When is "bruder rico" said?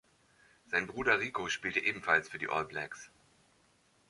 0.87-1.47